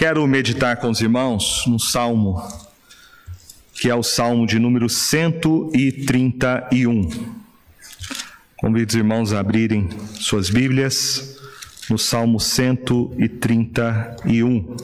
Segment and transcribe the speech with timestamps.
[0.00, 2.42] Quero meditar com os irmãos no salmo,
[3.74, 7.10] que é o salmo de número 131.
[8.56, 11.38] Convido os irmãos a abrirem suas Bíblias
[11.90, 14.74] no salmo 131.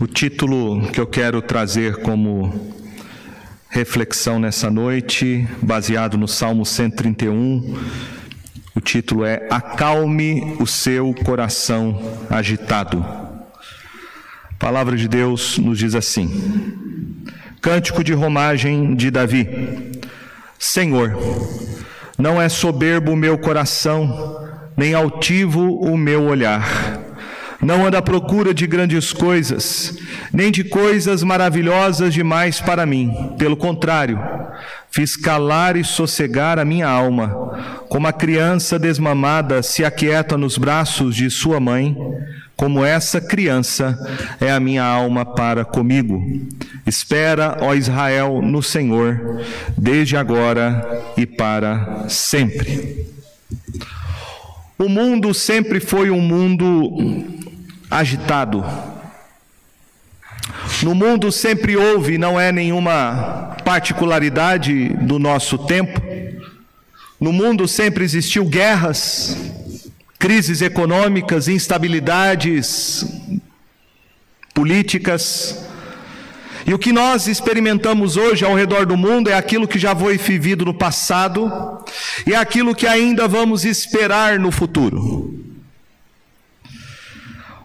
[0.00, 2.79] O título que eu quero trazer como
[3.70, 7.78] reflexão nessa noite, baseado no Salmo 131.
[8.74, 12.98] O título é Acalme o seu coração agitado.
[12.98, 17.22] A palavra de Deus nos diz assim:
[17.62, 19.48] Cântico de romagem de Davi.
[20.58, 21.16] Senhor,
[22.18, 26.99] não é soberbo o meu coração, nem altivo o meu olhar
[27.62, 29.98] não anda à procura de grandes coisas,
[30.32, 33.34] nem de coisas maravilhosas demais para mim.
[33.38, 34.18] Pelo contrário,
[34.90, 41.14] fiz calar e sossegar a minha alma, como a criança desmamada se aquieta nos braços
[41.14, 41.96] de sua mãe,
[42.56, 43.98] como essa criança
[44.40, 46.22] é a minha alma para comigo.
[46.86, 49.42] Espera, ó Israel, no Senhor,
[49.76, 53.06] desde agora e para sempre.
[54.78, 57.40] O mundo sempre foi um mundo
[57.90, 58.64] agitado.
[60.82, 66.00] No mundo sempre houve, não é nenhuma particularidade do nosso tempo.
[67.20, 69.36] No mundo sempre existiu guerras,
[70.18, 73.04] crises econômicas, instabilidades
[74.54, 75.66] políticas.
[76.66, 80.16] E o que nós experimentamos hoje ao redor do mundo é aquilo que já foi
[80.16, 81.84] vivido no passado
[82.26, 85.29] e é aquilo que ainda vamos esperar no futuro.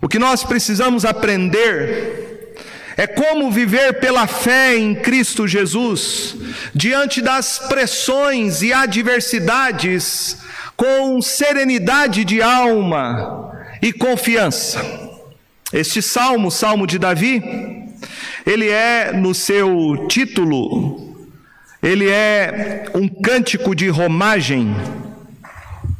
[0.06, 2.54] O que nós precisamos aprender
[2.96, 6.36] é como viver pela fé em Cristo Jesus,
[6.76, 10.38] diante das pressões e adversidades,
[10.78, 14.80] com serenidade de alma e confiança.
[15.74, 17.42] Este salmo, Salmo de Davi,
[18.46, 21.18] ele é no seu título,
[21.82, 24.72] ele é um cântico de romagem,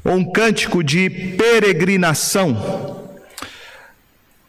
[0.06, 3.04] um cântico de peregrinação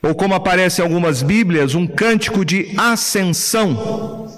[0.02, 4.30] ou como aparece em algumas Bíblias, um cântico de ascensão.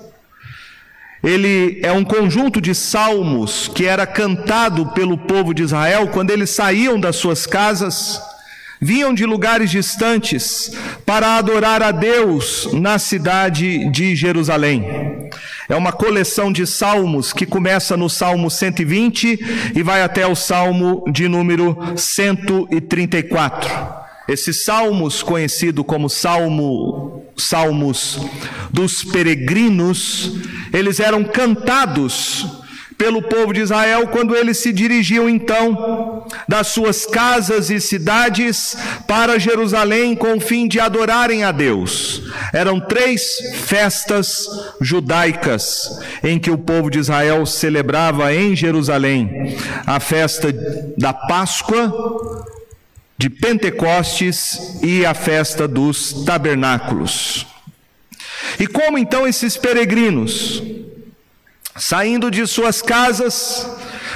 [1.23, 6.51] Ele é um conjunto de salmos que era cantado pelo povo de Israel quando eles
[6.51, 8.23] saíam das suas casas,
[8.81, 10.73] vinham de lugares distantes
[11.05, 15.29] para adorar a Deus na cidade de Jerusalém.
[15.69, 21.05] É uma coleção de salmos que começa no Salmo 120 e vai até o Salmo
[21.11, 24.08] de número 134.
[24.29, 28.19] Esses salmos, conhecido como salmo, salmos
[28.71, 30.33] dos peregrinos,
[30.73, 32.47] eles eram cantados
[32.99, 39.39] pelo povo de Israel quando eles se dirigiam então das suas casas e cidades para
[39.39, 42.23] Jerusalém com o fim de adorarem a Deus.
[42.53, 43.23] Eram três
[43.55, 44.47] festas
[44.81, 49.57] judaicas em que o povo de Israel celebrava em Jerusalém:
[49.87, 50.53] a festa
[50.99, 51.95] da Páscoa,
[53.19, 57.45] de Pentecostes e a festa dos tabernáculos.
[58.61, 60.63] E como então esses peregrinos,
[61.77, 63.69] saindo de suas casas,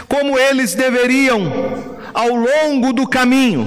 [0.09, 3.67] como eles deveriam, ao longo do caminho,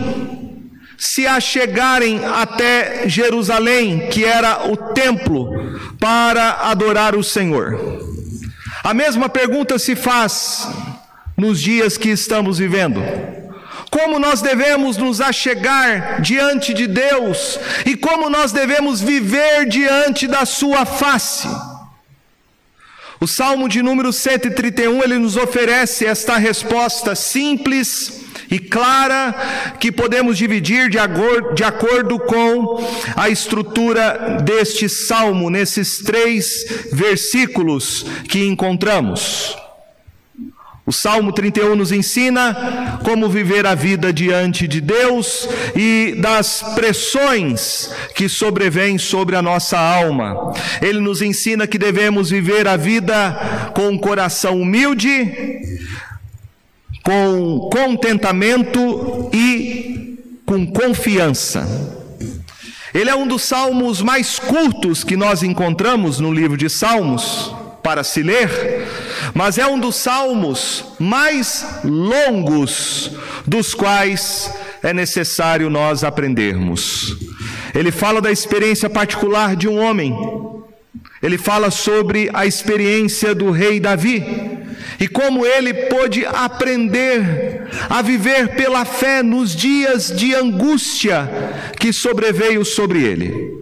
[0.97, 5.49] se achegarem até Jerusalém, que era o templo,
[5.99, 7.77] para adorar o Senhor?
[8.81, 10.69] A mesma pergunta se faz
[11.35, 13.01] nos dias que estamos vivendo
[13.95, 20.45] como nós devemos nos achegar diante de Deus e como nós devemos viver diante da
[20.45, 21.47] Sua face.
[23.21, 30.37] O Salmo de número 131 ele nos oferece esta resposta simples e clara que podemos
[30.37, 32.85] dividir de acordo, de acordo com
[33.15, 39.64] a estrutura deste salmo, nesses três versículos que encontramos.
[40.87, 47.89] O Salmo 31 nos ensina como viver a vida diante de Deus e das pressões
[48.13, 50.53] que sobrevêm sobre a nossa alma.
[50.83, 55.59] Ele nos ensina que devemos viver a vida com um coração humilde,
[57.01, 61.67] com contentamento e com confiança.
[62.93, 67.51] Ele é um dos salmos mais curtos que nós encontramos no livro de Salmos
[67.85, 68.84] para se ler,
[69.35, 73.11] mas é um dos salmos mais longos
[73.45, 74.49] dos quais
[74.81, 77.17] é necessário nós aprendermos.
[77.75, 80.15] Ele fala da experiência particular de um homem,
[81.21, 84.23] ele fala sobre a experiência do rei Davi,
[85.01, 91.29] e como ele pôde aprender a viver pela fé nos dias de angústia
[91.77, 93.53] que sobreveio sobre ele.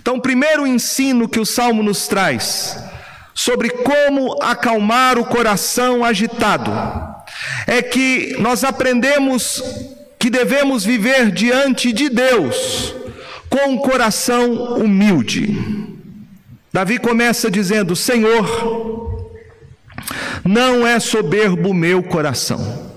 [0.00, 2.90] Então, o primeiro ensino que o salmo nos traz
[3.34, 6.70] sobre como acalmar o coração agitado
[7.66, 9.62] é que nós aprendemos
[10.18, 12.94] que devemos viver diante de Deus
[13.48, 15.58] com um coração humilde.
[16.72, 19.28] Davi começa dizendo: Senhor,
[20.44, 22.92] não é soberbo o meu coração.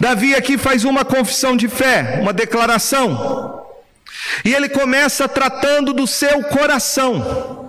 [0.00, 3.62] Davi aqui faz uma confissão de fé, uma declaração.
[4.44, 7.61] E ele começa tratando do seu coração.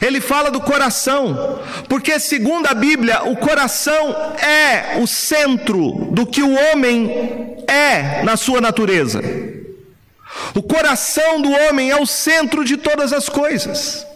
[0.00, 6.42] Ele fala do coração, porque segundo a Bíblia, o coração é o centro do que
[6.42, 9.22] o homem é na sua natureza.
[10.54, 14.06] O coração do homem é o centro de todas as coisas.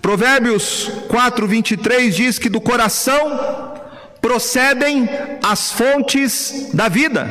[0.00, 3.74] Provérbios 4, 23 diz que do coração
[4.20, 5.08] procedem
[5.42, 7.28] as fontes da vida.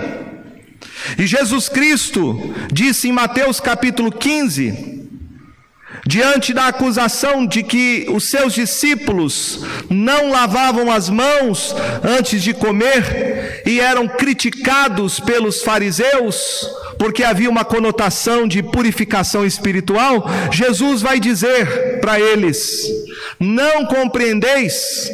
[1.18, 4.95] E Jesus Cristo disse em Mateus capítulo 15,
[6.08, 13.64] diante da acusação de que os seus discípulos não lavavam as mãos antes de comer
[13.66, 16.70] e eram criticados pelos fariseus,
[17.00, 22.88] porque havia uma conotação de purificação espiritual, Jesus vai dizer para eles:
[23.40, 25.10] Não compreendeis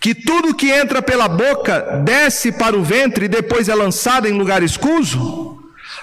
[0.00, 4.32] que tudo que entra pela boca desce para o ventre e depois é lançado em
[4.32, 5.45] lugar escuso?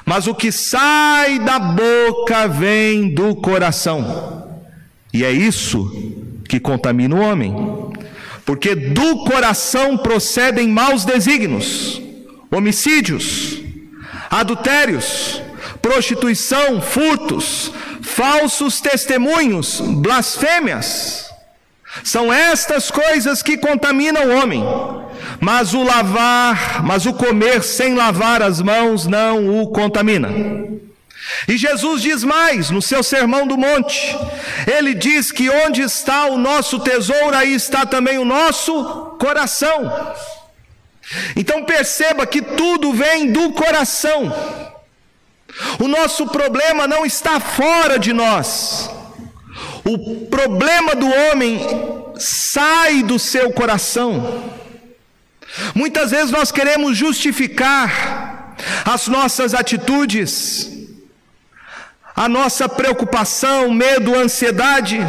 [0.06, 4.60] Mas o que sai da boca vem do coração.
[5.14, 5.90] E é isso
[6.50, 7.56] que contamina o homem.
[8.46, 12.02] Porque do coração procedem maus desígnios,
[12.52, 13.62] homicídios,
[14.30, 15.42] adultérios,
[15.82, 17.72] prostituição, furtos,
[18.02, 21.30] falsos testemunhos, blasfêmias.
[22.04, 24.64] São estas coisas que contaminam o homem.
[25.44, 30.30] Mas o lavar, mas o comer sem lavar as mãos não o contamina.
[31.50, 34.18] E Jesus diz mais no seu sermão do monte:
[34.66, 40.14] Ele diz que onde está o nosso tesouro, aí está também o nosso coração.
[41.36, 44.34] Então perceba que tudo vem do coração.
[45.78, 48.90] O nosso problema não está fora de nós.
[49.84, 51.60] O problema do homem
[52.18, 54.63] sai do seu coração.
[55.76, 58.56] Muitas vezes nós queremos justificar
[58.86, 60.70] as nossas atitudes,
[62.16, 65.00] a nossa preocupação, medo, ansiedade,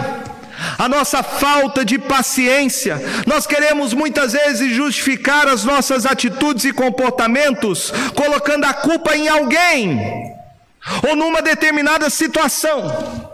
[0.78, 3.00] a nossa falta de paciência.
[3.26, 10.34] Nós queremos muitas vezes justificar as nossas atitudes e comportamentos colocando a culpa em alguém
[11.08, 13.33] ou numa determinada situação.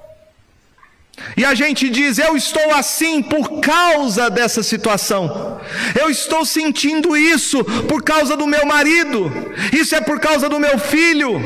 [1.36, 5.60] E a gente diz: Eu estou assim por causa dessa situação.
[5.98, 9.30] Eu estou sentindo isso por causa do meu marido.
[9.72, 11.40] Isso é por causa do meu filho.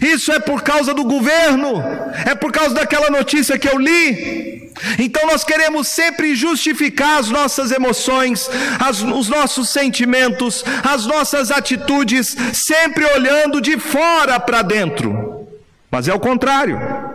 [0.00, 1.82] Isso é por causa do governo.
[2.26, 4.72] É por causa daquela notícia que eu li.
[4.98, 12.36] Então nós queremos sempre justificar as nossas emoções, as, os nossos sentimentos, as nossas atitudes,
[12.52, 15.46] sempre olhando de fora para dentro.
[15.90, 17.13] Mas é o contrário.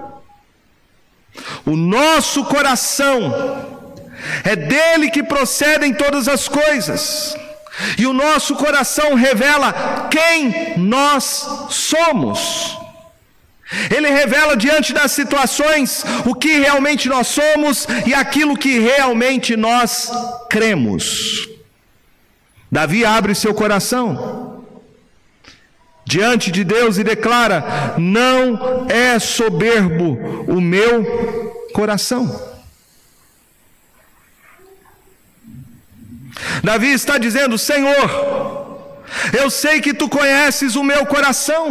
[1.66, 3.34] O nosso coração
[4.44, 7.36] é dele que procedem todas as coisas.
[7.98, 12.78] E o nosso coração revela quem nós somos.
[13.96, 20.12] Ele revela diante das situações o que realmente nós somos e aquilo que realmente nós
[20.50, 21.48] cremos.
[22.72, 24.49] Davi abre seu coração
[26.10, 30.10] diante de Deus e declara: Não é soberbo
[30.48, 30.96] o meu
[31.72, 32.24] coração.
[36.64, 38.08] Davi está dizendo: Senhor,
[39.40, 41.64] eu sei que tu conheces o meu coração.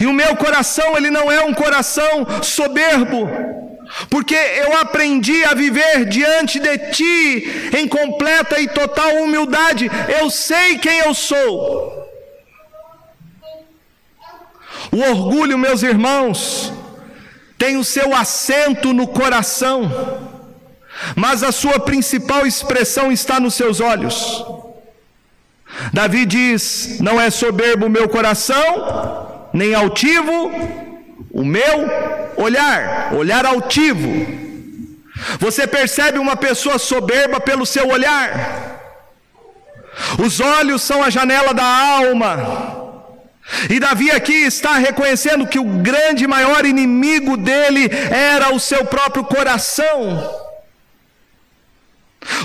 [0.00, 3.28] E o meu coração, ele não é um coração soberbo,
[4.10, 9.90] porque eu aprendi a viver diante de Ti em completa e total humildade.
[10.20, 12.04] Eu sei quem eu sou.
[14.90, 16.72] O orgulho, meus irmãos,
[17.58, 19.90] tem o seu assento no coração,
[21.16, 24.44] mas a sua principal expressão está nos seus olhos.
[25.92, 30.50] Davi diz: Não é soberbo o meu coração, nem altivo
[31.32, 34.44] o meu olhar, olhar altivo.
[35.38, 38.74] Você percebe uma pessoa soberba pelo seu olhar.
[40.18, 42.82] Os olhos são a janela da alma.
[43.68, 49.24] E Davi aqui está reconhecendo que o grande maior inimigo dele era o seu próprio
[49.24, 50.42] coração.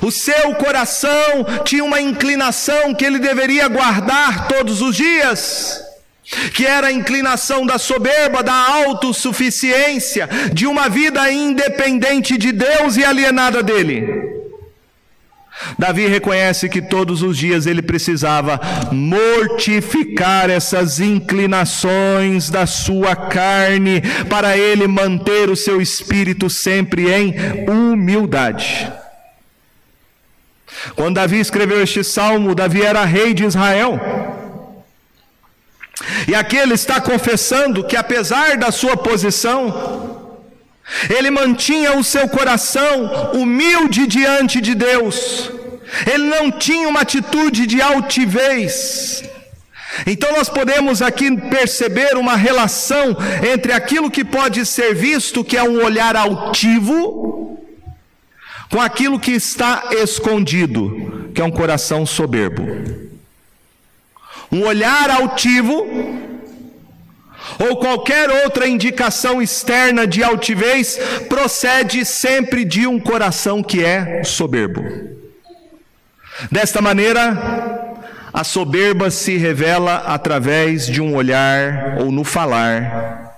[0.02, 5.82] O seu coração tinha uma inclinação que ele deveria guardar todos os dias,
[6.54, 13.04] que era a inclinação da soberba, da autossuficiência, de uma vida independente de Deus e
[13.04, 14.40] alienada dele.
[15.78, 18.60] Davi reconhece que todos os dias ele precisava
[18.92, 27.36] mortificar essas inclinações da sua carne para ele manter o seu espírito sempre em
[27.70, 28.90] humildade.
[30.96, 34.00] Quando Davi escreveu este salmo, Davi era rei de Israel.
[36.30, 40.38] E aqui ele está confessando que, apesar da sua posição,
[41.10, 45.50] ele mantinha o seu coração humilde diante de Deus,
[46.06, 49.24] ele não tinha uma atitude de altivez.
[50.06, 53.18] Então nós podemos aqui perceber uma relação
[53.52, 57.60] entre aquilo que pode ser visto, que é um olhar altivo,
[58.70, 63.09] com aquilo que está escondido, que é um coração soberbo.
[64.52, 65.86] Um olhar altivo,
[67.60, 74.84] ou qualquer outra indicação externa de altivez, procede sempre de um coração que é soberbo.
[76.52, 77.98] Desta maneira,
[78.34, 83.36] a soberba se revela através de um olhar ou no falar,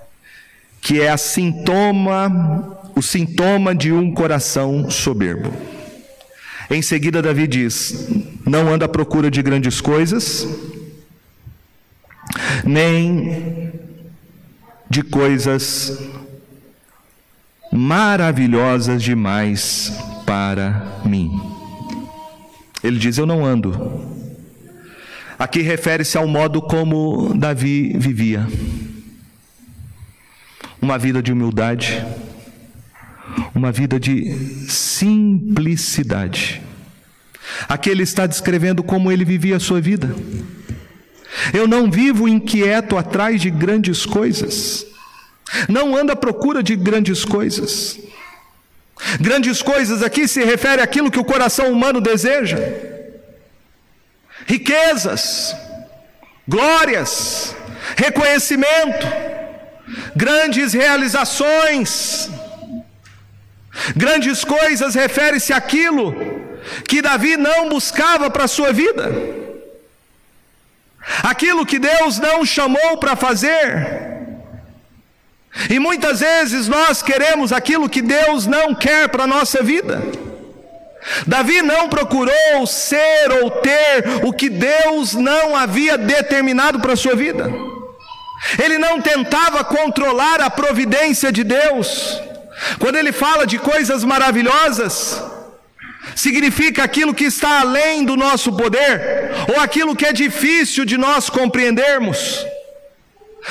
[0.80, 5.52] que é a sintoma o sintoma de um coração soberbo.
[6.70, 8.08] Em seguida, Davi diz:
[8.46, 10.46] Não anda à procura de grandes coisas,
[12.64, 13.72] nem
[14.88, 15.98] de coisas
[17.72, 19.92] maravilhosas demais
[20.26, 21.40] para mim.
[22.82, 24.10] Ele diz: Eu não ando.
[25.38, 28.46] Aqui refere-se ao modo como Davi vivia.
[30.80, 32.04] Uma vida de humildade
[33.54, 34.34] uma vida de
[34.68, 36.60] simplicidade.
[37.68, 40.14] Aqui ele está descrevendo como ele vivia a sua vida.
[41.52, 44.86] Eu não vivo inquieto atrás de grandes coisas,
[45.68, 47.98] não ando à procura de grandes coisas.
[49.20, 52.58] Grandes coisas aqui se refere àquilo que o coração humano deseja:
[54.46, 55.56] riquezas,
[56.46, 57.56] glórias,
[57.96, 59.06] reconhecimento,
[60.14, 62.30] grandes realizações,
[63.96, 66.14] Grandes coisas refere-se àquilo
[66.86, 69.10] que Davi não buscava para a sua vida,
[71.22, 74.10] aquilo que Deus não chamou para fazer.
[75.68, 80.00] E muitas vezes nós queremos aquilo que Deus não quer para a nossa vida.
[81.26, 87.14] Davi não procurou ser ou ter o que Deus não havia determinado para a sua
[87.14, 87.52] vida.
[88.62, 92.20] Ele não tentava controlar a providência de Deus.
[92.78, 95.22] Quando ele fala de coisas maravilhosas,
[96.14, 101.30] significa aquilo que está além do nosso poder, ou aquilo que é difícil de nós
[101.30, 102.44] compreendermos.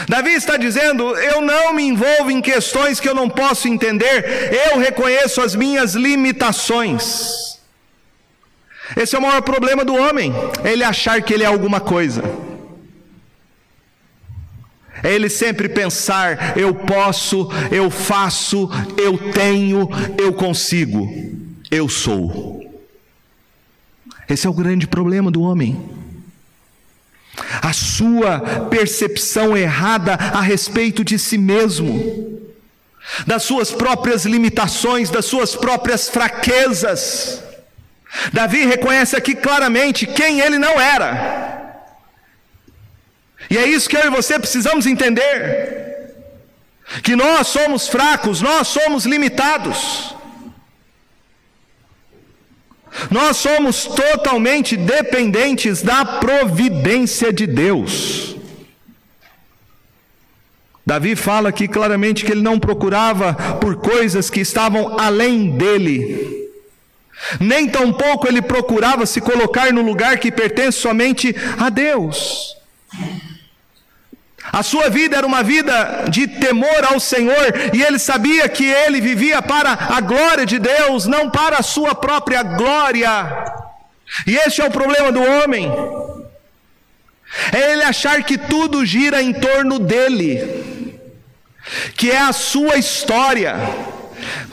[0.07, 4.79] Davi está dizendo: Eu não me envolvo em questões que eu não posso entender, eu
[4.79, 7.59] reconheço as minhas limitações.
[8.95, 12.23] Esse é o maior problema do homem, é ele achar que ele é alguma coisa.
[15.03, 21.07] É ele sempre pensar: eu posso, eu faço, eu tenho, eu consigo,
[21.71, 22.61] eu sou.
[24.29, 25.89] Esse é o grande problema do homem.
[27.61, 32.41] A sua percepção errada a respeito de si mesmo,
[33.25, 37.41] das suas próprias limitações, das suas próprias fraquezas.
[38.33, 41.61] Davi reconhece aqui claramente quem ele não era.
[43.49, 46.15] E é isso que eu e você precisamos entender:
[47.01, 50.15] que nós somos fracos, nós somos limitados.
[53.09, 58.35] Nós somos totalmente dependentes da providência de Deus.
[60.85, 66.49] Davi fala aqui claramente que ele não procurava por coisas que estavam além dele,
[67.39, 72.57] nem tampouco ele procurava se colocar no lugar que pertence somente a Deus.
[74.51, 78.99] A sua vida era uma vida de temor ao Senhor, e ele sabia que ele
[78.99, 83.53] vivia para a glória de Deus, não para a sua própria glória.
[84.25, 85.71] E este é o problema do homem.
[87.51, 90.99] É ele achar que tudo gira em torno dele,
[91.95, 93.55] que é a sua história,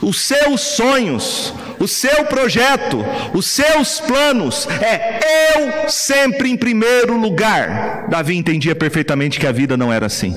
[0.01, 5.19] os seus sonhos, o seu projeto, os seus planos, é
[5.55, 8.07] eu sempre em primeiro lugar.
[8.09, 10.35] Davi entendia perfeitamente que a vida não era assim.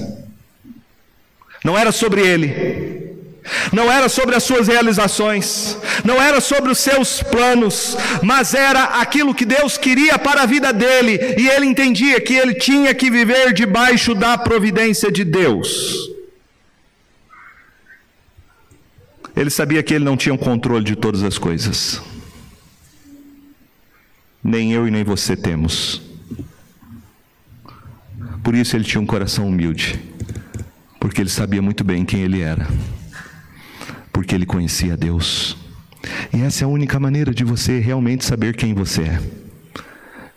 [1.64, 3.12] Não era sobre ele,
[3.72, 9.34] não era sobre as suas realizações, não era sobre os seus planos, mas era aquilo
[9.34, 13.52] que Deus queria para a vida dele, e ele entendia que ele tinha que viver
[13.52, 16.10] debaixo da providência de Deus.
[19.34, 22.02] Ele sabia que ele não tinha o um controle de todas as coisas.
[24.44, 26.02] Nem eu e nem você temos.
[28.42, 30.02] Por isso ele tinha um coração humilde,
[31.00, 32.68] porque ele sabia muito bem quem ele era,
[34.12, 35.56] porque ele conhecia Deus.
[36.32, 39.20] E essa é a única maneira de você realmente saber quem você é.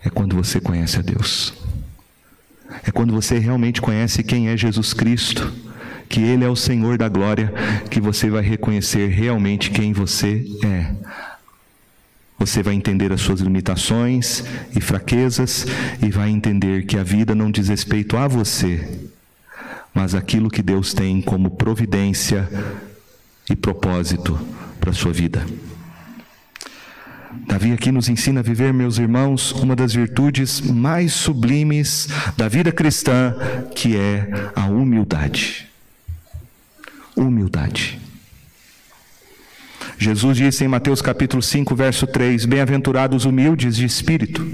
[0.04, 1.52] É quando você conhece a Deus.
[2.84, 5.65] É quando você realmente conhece quem é Jesus Cristo
[6.08, 7.52] que Ele é o Senhor da glória,
[7.90, 10.94] que você vai reconhecer realmente quem você é.
[12.38, 14.44] Você vai entender as suas limitações
[14.74, 15.66] e fraquezas
[16.02, 18.86] e vai entender que a vida não diz respeito a você,
[19.94, 22.48] mas aquilo que Deus tem como providência
[23.48, 24.38] e propósito
[24.78, 25.46] para a sua vida.
[27.46, 32.72] Davi aqui nos ensina a viver, meus irmãos, uma das virtudes mais sublimes da vida
[32.72, 33.34] cristã,
[33.74, 35.66] que é a humildade
[37.16, 37.98] humildade.
[39.98, 44.46] Jesus disse em Mateus capítulo 5, verso 3: Bem-aventurados humildes de espírito,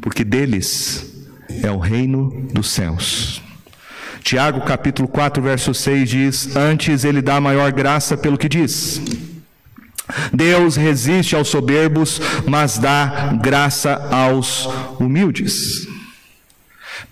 [0.00, 1.24] porque deles
[1.62, 3.42] é o reino dos céus.
[4.22, 9.00] Tiago capítulo 4, verso 6 diz: Antes ele dá maior graça pelo que diz.
[10.32, 14.68] Deus resiste aos soberbos, mas dá graça aos
[15.00, 15.88] humildes.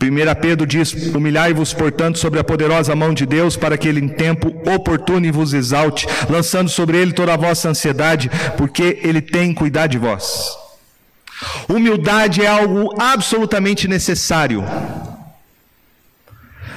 [0.01, 4.09] 1 Pedro diz: Humilhai-vos, portanto, sobre a poderosa mão de Deus, para que ele em
[4.09, 9.91] tempo oportuno vos exalte, lançando sobre ele toda a vossa ansiedade, porque ele tem cuidado
[9.91, 10.57] de vós.
[11.69, 14.65] Humildade é algo absolutamente necessário.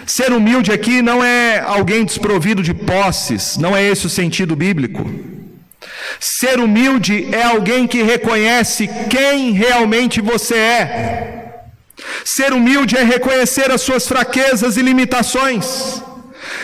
[0.06, 5.10] Ser humilde aqui não é alguém desprovido de posses, não é esse o sentido bíblico.
[6.20, 11.45] Ser humilde é alguém que reconhece quem realmente você é.
[12.24, 16.02] Ser humilde é reconhecer as suas fraquezas e limitações.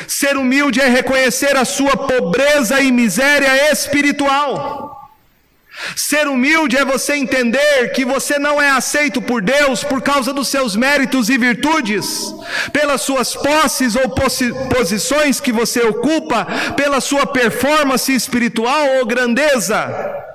[0.07, 4.91] Ser humilde é reconhecer a sua pobreza e miséria espiritual.
[5.95, 10.47] Ser humilde é você entender que você não é aceito por Deus por causa dos
[10.47, 12.35] seus méritos e virtudes,
[12.71, 14.09] pelas suas posses ou
[14.69, 20.30] posições que você ocupa, pela sua performance espiritual ou grandeza.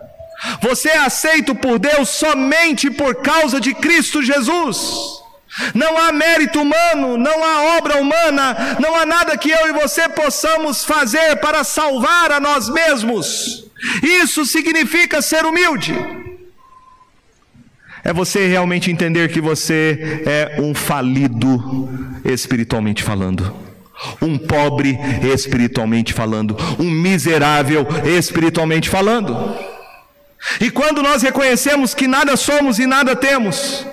[0.60, 5.24] Você é aceito por Deus somente por causa de Cristo Jesus.
[5.74, 10.08] Não há mérito humano, não há obra humana, não há nada que eu e você
[10.08, 13.64] possamos fazer para salvar a nós mesmos.
[14.02, 15.94] Isso significa ser humilde.
[18.04, 21.88] É você realmente entender que você é um falido
[22.24, 23.66] espiritualmente falando
[24.20, 24.98] um pobre
[25.32, 29.56] espiritualmente falando, um miserável espiritualmente falando.
[30.60, 33.86] E quando nós reconhecemos que nada somos e nada temos,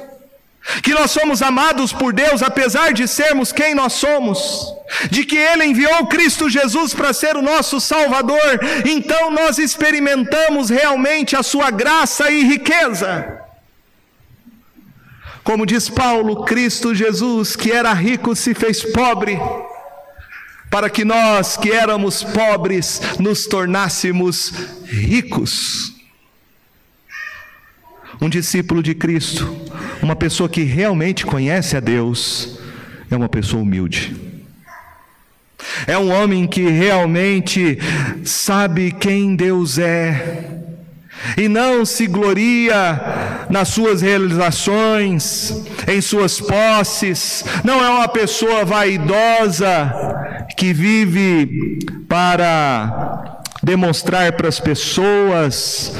[0.81, 4.73] que nós somos amados por Deus apesar de sermos quem nós somos,
[5.09, 11.35] de que Ele enviou Cristo Jesus para ser o nosso Salvador, então nós experimentamos realmente
[11.35, 13.41] a Sua graça e riqueza.
[15.43, 19.37] Como diz Paulo, Cristo Jesus, que era rico, se fez pobre,
[20.71, 24.53] para que nós que éramos pobres nos tornássemos
[24.85, 25.92] ricos.
[28.23, 29.53] Um discípulo de Cristo,
[30.01, 32.57] uma pessoa que realmente conhece a Deus,
[33.12, 34.15] é uma pessoa humilde.
[35.86, 37.77] É um homem que realmente
[38.23, 40.62] sabe quem Deus é
[41.36, 49.93] e não se gloria nas suas realizações, em suas posses, não é uma pessoa vaidosa
[50.55, 55.91] que vive para demonstrar para as pessoas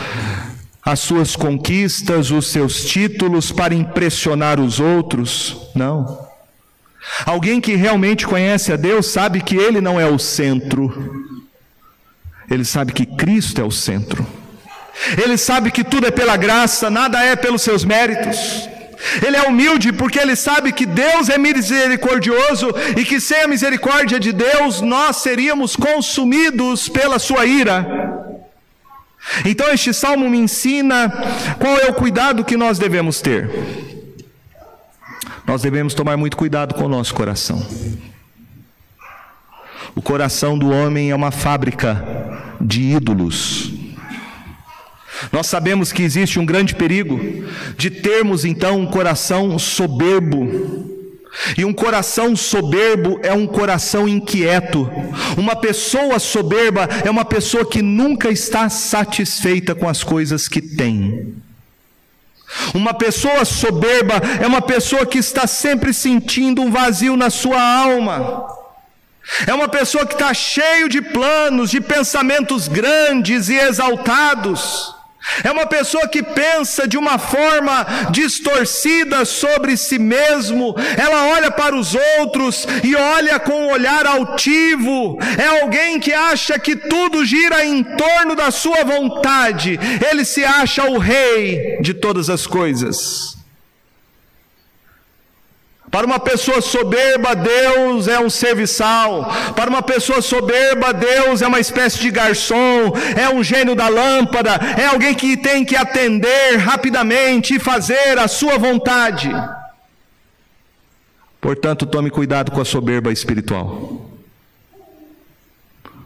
[0.86, 5.70] as suas conquistas, os seus títulos para impressionar os outros.
[5.74, 6.28] Não.
[7.26, 11.32] Alguém que realmente conhece a Deus sabe que Ele não é o centro,
[12.50, 14.26] ele sabe que Cristo é o centro,
[15.24, 18.70] ele sabe que tudo é pela graça, nada é pelos seus méritos.
[19.26, 24.18] Ele é humilde porque ele sabe que Deus é misericordioso e que sem a misericórdia
[24.18, 28.03] de Deus nós seríamos consumidos pela sua ira.
[29.46, 31.10] Então, este salmo me ensina
[31.60, 33.50] qual é o cuidado que nós devemos ter.
[35.46, 37.66] Nós devemos tomar muito cuidado com o nosso coração.
[39.96, 42.04] O coração do homem é uma fábrica
[42.60, 43.72] de ídolos.
[45.32, 47.20] Nós sabemos que existe um grande perigo
[47.78, 50.93] de termos então um coração soberbo.
[51.58, 54.90] E um coração soberbo é um coração inquieto.
[55.38, 61.36] Uma pessoa soberba é uma pessoa que nunca está satisfeita com as coisas que tem.
[62.74, 68.48] Uma pessoa soberba é uma pessoa que está sempre sentindo um vazio na sua alma.
[69.48, 74.94] É uma pessoa que está cheio de planos, de pensamentos grandes e exaltados.
[75.44, 81.76] É uma pessoa que pensa de uma forma distorcida sobre si mesmo, ela olha para
[81.76, 87.66] os outros e olha com um olhar altivo, é alguém que acha que tudo gira
[87.66, 93.43] em torno da sua vontade, ele se acha o rei de todas as coisas.
[95.94, 99.32] Para uma pessoa soberba, Deus é um serviçal.
[99.56, 104.54] Para uma pessoa soberba, Deus é uma espécie de garçom, é um gênio da lâmpada,
[104.76, 109.30] é alguém que tem que atender rapidamente e fazer a sua vontade.
[111.40, 114.10] Portanto, tome cuidado com a soberba espiritual.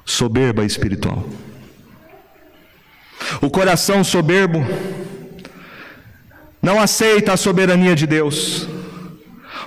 [0.03, 1.23] Soberba espiritual.
[3.39, 4.67] O coração soberbo
[6.61, 8.67] não aceita a soberania de Deus.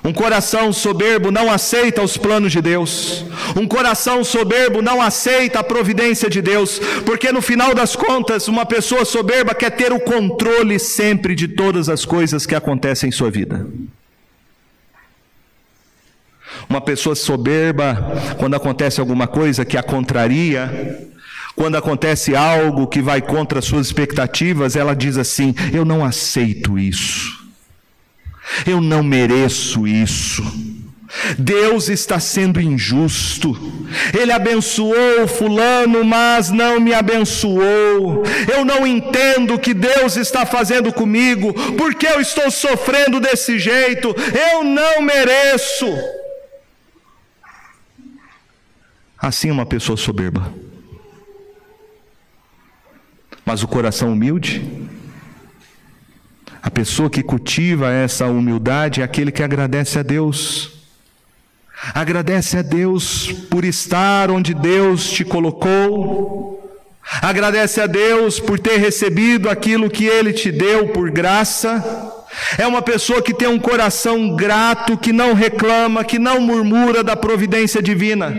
[0.03, 3.25] Um coração soberbo não aceita os planos de Deus.
[3.55, 8.65] Um coração soberbo não aceita a providência de Deus, porque no final das contas, uma
[8.65, 13.31] pessoa soberba quer ter o controle sempre de todas as coisas que acontecem em sua
[13.31, 13.67] vida.
[16.69, 21.09] Uma pessoa soberba, quando acontece alguma coisa que a contraria,
[21.55, 27.40] quando acontece algo que vai contra suas expectativas, ela diz assim: Eu não aceito isso.
[28.67, 30.43] Eu não mereço isso.
[31.39, 33.57] Deus está sendo injusto.
[34.19, 38.23] Ele abençoou Fulano, mas não me abençoou.
[38.53, 44.15] Eu não entendo o que Deus está fazendo comigo, porque eu estou sofrendo desse jeito.
[44.53, 45.87] Eu não mereço.
[49.19, 50.53] Assim uma pessoa soberba.
[53.45, 54.90] Mas o coração humilde
[56.63, 60.73] a pessoa que cultiva essa humildade é aquele que agradece a Deus.
[61.95, 66.71] Agradece a Deus por estar onde Deus te colocou.
[67.23, 72.15] Agradece a Deus por ter recebido aquilo que Ele te deu por graça.
[72.59, 77.17] É uma pessoa que tem um coração grato, que não reclama, que não murmura da
[77.17, 78.35] providência divina.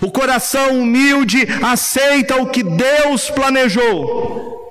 [0.00, 4.61] O coração humilde aceita o que Deus planejou.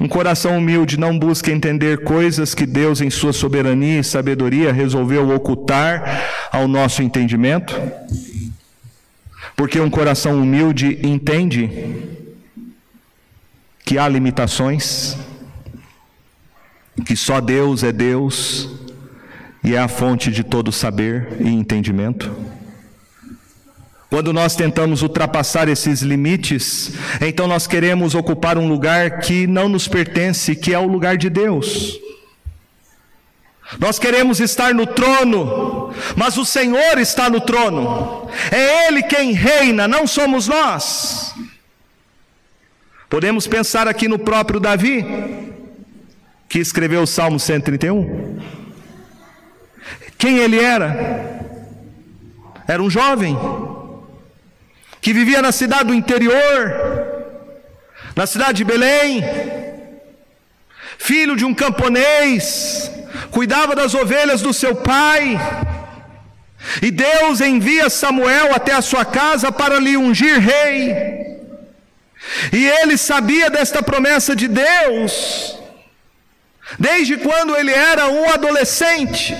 [0.00, 5.28] Um coração humilde não busca entender coisas que Deus, em sua soberania e sabedoria, resolveu
[5.30, 7.74] ocultar ao nosso entendimento.
[9.56, 11.68] Porque um coração humilde entende
[13.84, 15.16] que há limitações,
[17.04, 18.68] que só Deus é Deus
[19.64, 22.30] e é a fonte de todo saber e entendimento.
[24.10, 29.86] Quando nós tentamos ultrapassar esses limites, então nós queremos ocupar um lugar que não nos
[29.86, 32.00] pertence, que é o lugar de Deus.
[33.78, 39.86] Nós queremos estar no trono, mas o Senhor está no trono, é Ele quem reina,
[39.86, 41.34] não somos nós.
[43.10, 45.04] Podemos pensar aqui no próprio Davi,
[46.48, 48.38] que escreveu o Salmo 131.
[50.16, 51.46] Quem ele era?
[52.66, 53.36] Era um jovem
[55.00, 56.72] que vivia na cidade do interior,
[58.14, 59.22] na cidade de Belém,
[60.98, 62.90] filho de um camponês,
[63.30, 65.38] cuidava das ovelhas do seu pai,
[66.82, 71.18] e Deus envia Samuel até a sua casa para lhe ungir rei.
[72.52, 75.56] E ele sabia desta promessa de Deus,
[76.78, 79.36] desde quando ele era um adolescente.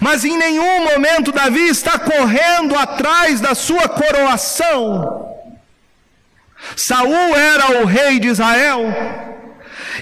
[0.00, 5.28] Mas em nenhum momento Davi está correndo atrás da sua coroação.
[6.76, 8.82] Saul era o rei de Israel,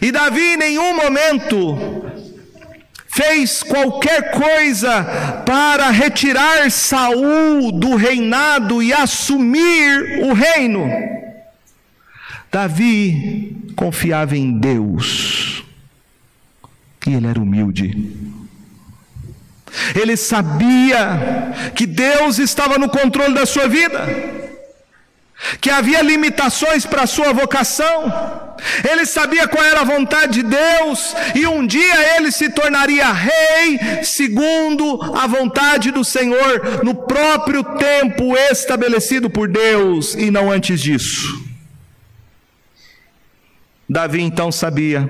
[0.02, 2.04] e Davi em nenhum momento
[3.06, 5.04] fez qualquer coisa
[5.44, 10.88] para retirar Saul do reinado e assumir o reino.
[12.50, 15.64] Davi confiava em Deus,
[17.06, 18.37] e ele era humilde.
[19.94, 24.06] Ele sabia que Deus estava no controle da sua vida,
[25.60, 28.56] que havia limitações para a sua vocação.
[28.90, 34.02] Ele sabia qual era a vontade de Deus e um dia ele se tornaria rei
[34.02, 41.46] segundo a vontade do Senhor, no próprio tempo estabelecido por Deus e não antes disso.
[43.88, 45.08] Davi então sabia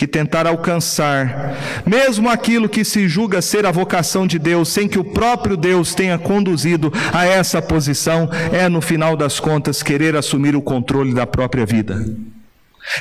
[0.00, 4.98] que tentar alcançar, mesmo aquilo que se julga ser a vocação de Deus, sem que
[4.98, 10.56] o próprio Deus tenha conduzido a essa posição, é no final das contas querer assumir
[10.56, 12.02] o controle da própria vida.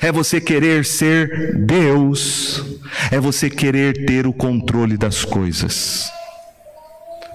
[0.02, 2.66] É você querer ser Deus,
[3.10, 6.12] é você querer ter o controle das coisas.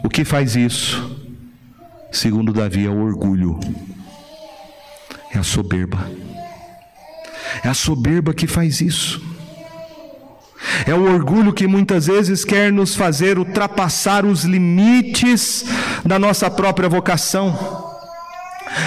[0.05, 1.23] O que faz isso?
[2.13, 3.59] Segundo Davi, é o orgulho,
[5.35, 6.07] é a soberba.
[7.65, 9.34] É a soberba que faz isso.
[10.87, 15.65] É o orgulho que muitas vezes quer nos fazer ultrapassar os limites
[16.05, 17.93] da nossa própria vocação.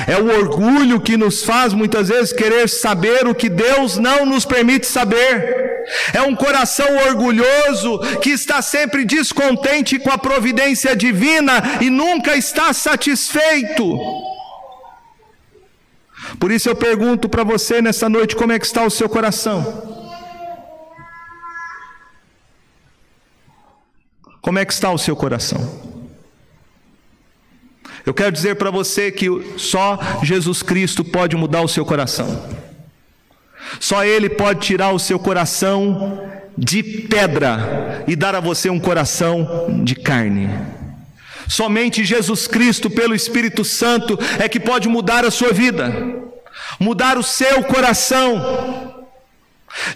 [0.05, 4.43] É o orgulho que nos faz muitas vezes querer saber o que Deus não nos
[4.43, 5.85] permite saber.
[6.13, 12.73] É um coração orgulhoso que está sempre descontente com a providência divina e nunca está
[12.73, 13.97] satisfeito.
[16.39, 19.86] Por isso eu pergunto para você nessa noite: como é que está o seu coração?
[24.47, 25.59] Como é que está o seu coração?
[28.05, 32.47] Eu quero dizer para você que só Jesus Cristo pode mudar o seu coração.
[33.77, 36.25] Só Ele pode tirar o seu coração
[36.57, 40.49] de pedra e dar a você um coração de carne.
[41.49, 45.93] Somente Jesus Cristo, pelo Espírito Santo, é que pode mudar a sua vida,
[46.79, 48.86] mudar o seu coração.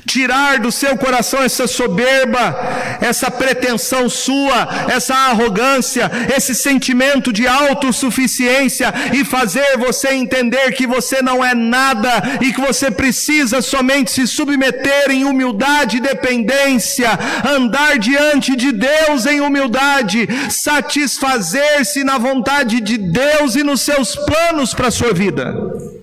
[0.05, 8.93] Tirar do seu coração essa soberba, essa pretensão sua, essa arrogância, esse sentimento de autossuficiência
[9.13, 14.27] e fazer você entender que você não é nada e que você precisa somente se
[14.27, 17.09] submeter em humildade e dependência,
[17.47, 24.73] andar diante de Deus em humildade, satisfazer-se na vontade de Deus e nos seus planos
[24.73, 26.00] para a sua vida.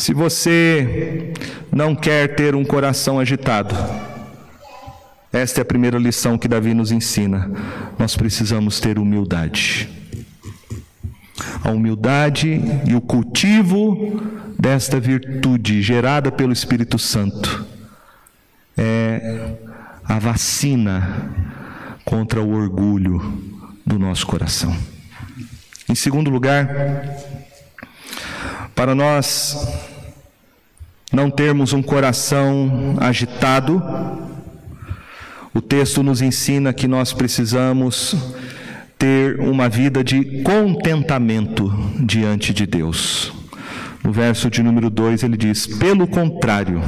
[0.00, 1.34] Se você
[1.70, 3.74] não quer ter um coração agitado,
[5.30, 7.50] esta é a primeira lição que Davi nos ensina.
[7.98, 9.90] Nós precisamos ter humildade.
[11.62, 14.22] A humildade e o cultivo
[14.58, 17.66] desta virtude gerada pelo Espírito Santo
[18.78, 19.52] é
[20.02, 21.30] a vacina
[22.06, 23.20] contra o orgulho
[23.84, 24.74] do nosso coração.
[25.86, 26.66] Em segundo lugar,
[28.80, 29.68] para nós
[31.12, 33.78] não termos um coração agitado,
[35.52, 38.16] o texto nos ensina que nós precisamos
[38.98, 43.30] ter uma vida de contentamento diante de Deus.
[44.02, 46.80] No verso de número 2 ele diz: pelo contrário,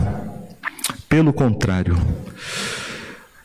[1.10, 1.98] pelo contrário.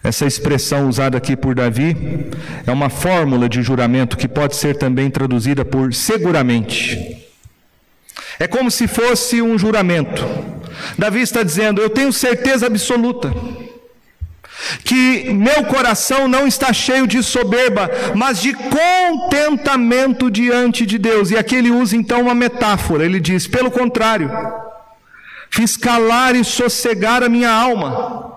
[0.01, 2.29] Essa expressão usada aqui por Davi
[2.65, 7.26] é uma fórmula de juramento que pode ser também traduzida por seguramente.
[8.39, 10.25] É como se fosse um juramento.
[10.97, 13.33] Davi está dizendo: Eu tenho certeza absoluta
[14.83, 21.31] que meu coração não está cheio de soberba, mas de contentamento diante de Deus.
[21.31, 23.05] E aqui ele usa então uma metáfora.
[23.05, 24.29] Ele diz: Pelo contrário,
[25.49, 28.35] fiz calar e sossegar a minha alma.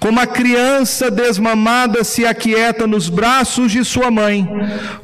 [0.00, 4.46] Como a criança desmamada se aquieta nos braços de sua mãe,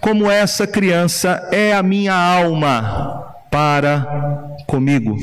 [0.00, 4.06] como essa criança é a minha alma para
[4.66, 5.14] comigo.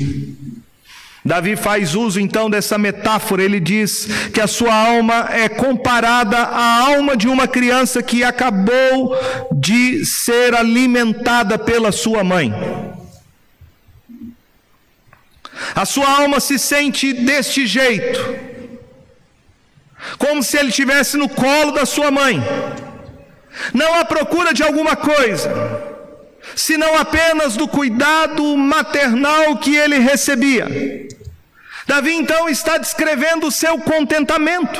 [1.25, 6.91] Davi faz uso então dessa metáfora, ele diz que a sua alma é comparada à
[6.91, 9.17] alma de uma criança que acabou
[9.51, 12.53] de ser alimentada pela sua mãe.
[15.75, 18.19] A sua alma se sente deste jeito,
[20.17, 22.41] como se ele estivesse no colo da sua mãe,
[23.73, 25.88] não à procura de alguma coisa,
[26.55, 30.67] senão apenas do cuidado maternal que ele recebia.
[31.87, 34.79] Davi então está descrevendo o seu contentamento.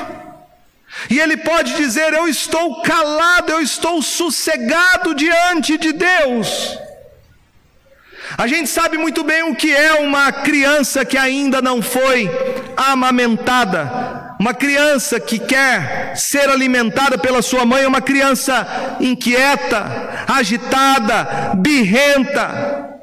[1.10, 6.78] E ele pode dizer: Eu estou calado, eu estou sossegado diante de Deus.
[8.38, 12.30] A gente sabe muito bem o que é uma criança que ainda não foi
[12.78, 14.09] amamentada.
[14.40, 23.00] Uma criança que quer ser alimentada pela sua mãe é uma criança inquieta, agitada, birrenta.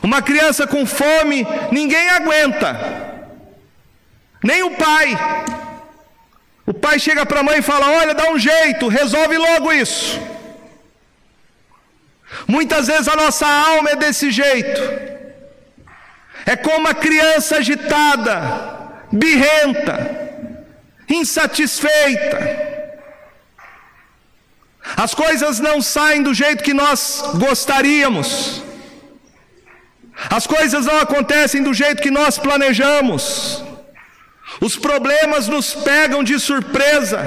[0.00, 2.70] Uma criança com fome, ninguém aguenta,
[4.44, 5.18] nem o pai.
[6.64, 10.20] O pai chega para a mãe e fala: Olha, dá um jeito, resolve logo isso.
[12.46, 14.80] Muitas vezes a nossa alma é desse jeito,
[16.46, 18.73] é como uma criança agitada,
[19.14, 19.94] birrenta,
[21.08, 22.64] insatisfeita.
[24.96, 28.62] As coisas não saem do jeito que nós gostaríamos.
[30.30, 33.64] As coisas não acontecem do jeito que nós planejamos.
[34.60, 37.20] Os problemas nos pegam de surpresa.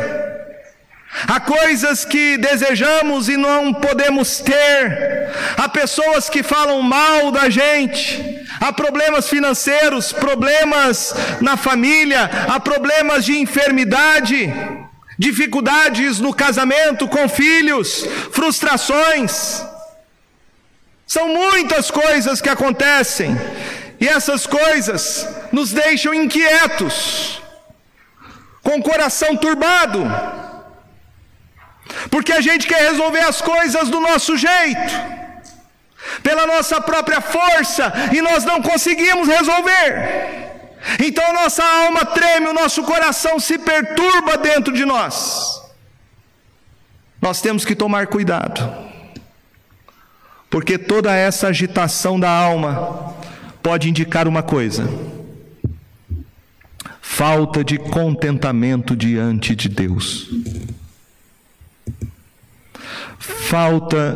[1.25, 5.32] Há coisas que desejamos e não podemos ter.
[5.58, 8.45] Há pessoas que falam mal da gente.
[8.60, 14.51] Há problemas financeiros, problemas na família, há problemas de enfermidade,
[15.17, 19.63] dificuldades no casamento com filhos, frustrações.
[21.06, 23.38] São muitas coisas que acontecem
[23.99, 27.41] e essas coisas nos deixam inquietos,
[28.62, 30.03] com o coração turbado,
[32.10, 34.93] porque a gente quer resolver as coisas do nosso jeito,
[36.24, 40.48] pela nossa própria força, e nós não conseguimos resolver.
[41.04, 45.62] Então nossa alma treme, o nosso coração se perturba dentro de nós.
[47.22, 48.88] Nós temos que tomar cuidado,
[50.50, 53.15] porque toda essa agitação da alma
[53.62, 54.88] pode indicar uma coisa:
[57.02, 60.30] falta de contentamento diante de Deus,
[63.19, 64.15] falta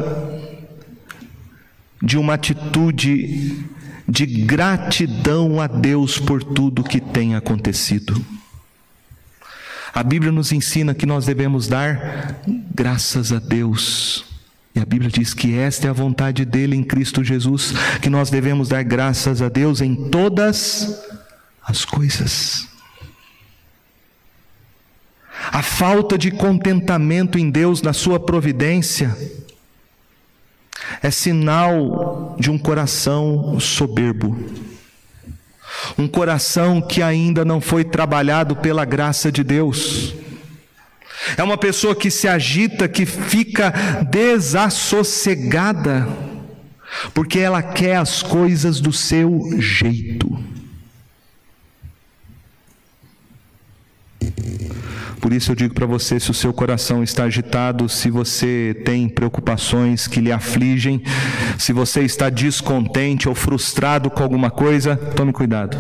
[2.01, 3.65] de uma atitude
[4.07, 8.23] de gratidão a Deus por tudo que tem acontecido.
[9.93, 12.41] A Bíblia nos ensina que nós devemos dar
[12.73, 14.25] graças a Deus
[14.73, 18.29] e a Bíblia diz que esta é a vontade dele em Cristo Jesus, que nós
[18.29, 20.97] devemos dar graças a Deus em todas
[21.61, 22.70] as coisas.
[25.51, 29.13] A falta de contentamento em Deus na sua providência
[31.03, 34.37] é sinal de um coração soberbo.
[35.97, 40.15] Um coração que ainda não foi trabalhado pela graça de Deus.
[41.35, 43.71] É uma pessoa que se agita, que fica
[44.09, 46.07] desassossegada,
[47.13, 50.50] porque ela quer as coisas do seu jeito.
[55.21, 59.07] Por isso eu digo para você: se o seu coração está agitado, se você tem
[59.07, 61.03] preocupações que lhe afligem,
[61.59, 65.77] se você está descontente ou frustrado com alguma coisa, tome cuidado.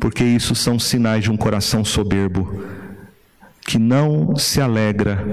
[0.00, 2.64] Porque isso são sinais de um coração soberbo
[3.60, 5.24] que não se alegra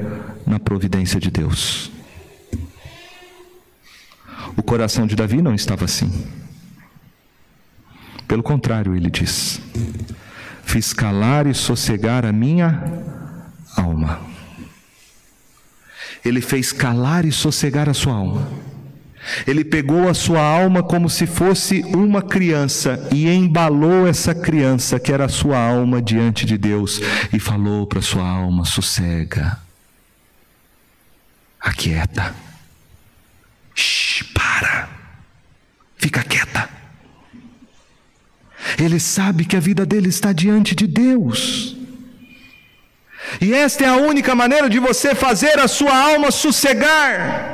[0.46, 1.92] na providência de Deus.
[4.56, 6.26] O coração de Davi não estava assim.
[8.28, 9.60] Pelo contrário, ele diz:
[10.64, 12.84] Fiz calar e sossegar a minha
[13.76, 14.20] alma.
[16.24, 18.48] Ele fez calar e sossegar a sua alma.
[19.48, 25.12] Ele pegou a sua alma como se fosse uma criança e embalou essa criança, que
[25.12, 27.00] era a sua alma, diante de Deus
[27.32, 29.58] e falou para a sua alma: sossega,
[31.60, 32.36] aquieta,
[33.76, 34.90] Shhh, para,
[35.98, 36.70] fica quieta.
[38.84, 41.76] Ele sabe que a vida dele está diante de Deus.
[43.40, 47.54] E esta é a única maneira de você fazer a sua alma sossegar.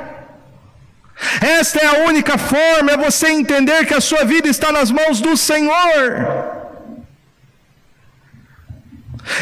[1.41, 5.21] Esta é a única forma, é você entender que a sua vida está nas mãos
[5.21, 6.05] do Senhor.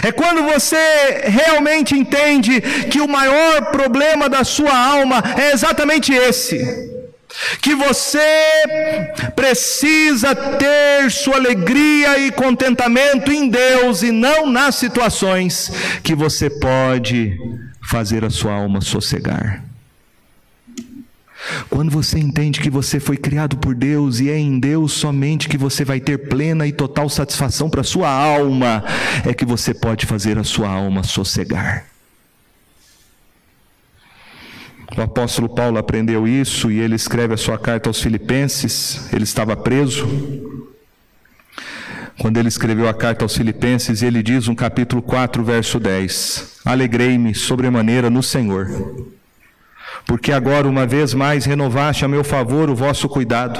[0.03, 2.59] É quando você realmente entende
[2.91, 6.96] que o maior problema da sua alma é exatamente esse.
[7.61, 8.19] Que você
[9.35, 15.71] precisa ter sua alegria e contentamento em Deus e não nas situações
[16.03, 17.37] que você pode
[17.81, 19.63] fazer a sua alma sossegar.
[21.69, 25.57] Quando você entende que você foi criado por Deus e é em Deus somente que
[25.57, 28.83] você vai ter plena e total satisfação para a sua alma,
[29.25, 31.85] é que você pode fazer a sua alma sossegar.
[34.95, 39.11] O apóstolo Paulo aprendeu isso e ele escreve a sua carta aos Filipenses.
[39.11, 40.07] Ele estava preso.
[42.19, 47.35] Quando ele escreveu a carta aos Filipenses, ele diz no capítulo 4, verso 10: Alegrei-me
[47.35, 48.67] sobremaneira no Senhor
[50.07, 53.59] porque agora uma vez mais renovaste a meu favor o vosso cuidado,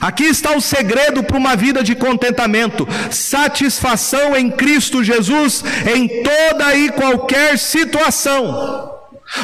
[0.00, 5.64] Aqui está o segredo para uma vida de contentamento: satisfação em Cristo Jesus
[5.94, 8.96] em toda e qualquer situação.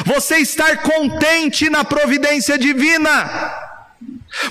[0.05, 3.53] Você estar contente na providência divina.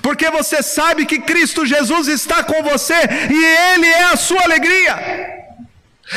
[0.01, 2.95] Porque você sabe que Cristo Jesus está com você
[3.31, 5.45] e Ele é a sua alegria.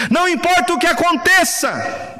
[0.09, 2.16] Não importa o que aconteça,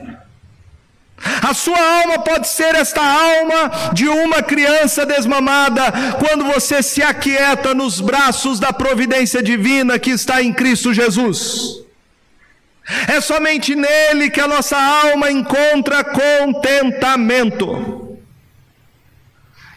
[1.42, 7.74] a sua alma pode ser esta alma de uma criança desmamada, quando você se aquieta
[7.74, 11.82] nos braços da providência divina que está em Cristo Jesus.
[13.08, 18.20] É somente nele que a nossa alma encontra contentamento.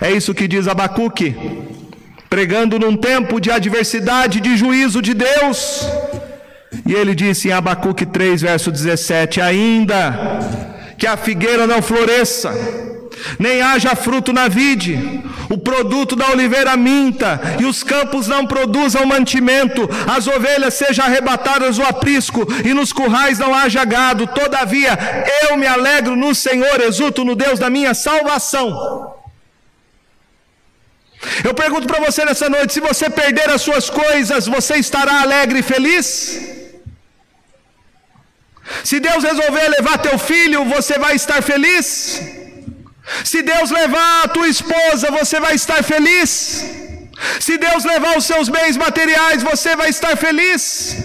[0.00, 1.34] É isso que diz Abacuque,
[2.28, 5.84] pregando num tempo de adversidade, de juízo de Deus.
[6.86, 10.60] E ele disse em Abacuque 3, verso 17: Ainda
[11.00, 12.52] que a figueira não floresça,
[13.38, 19.06] nem haja fruto na vide, o produto da oliveira minta, e os campos não produzam
[19.06, 24.90] mantimento, as ovelhas sejam arrebatadas do aprisco, e nos currais não haja gado, todavia
[25.44, 29.14] eu me alegro no Senhor, exulto no Deus da minha salvação.
[31.42, 35.58] Eu pergunto para você nessa noite: se você perder as suas coisas, você estará alegre
[35.60, 36.49] e feliz?
[38.84, 42.20] Se Deus resolver levar teu filho, você vai estar feliz?
[43.24, 46.64] Se Deus levar a tua esposa, você vai estar feliz?
[47.38, 50.96] Se Deus levar os seus bens materiais, você vai estar feliz?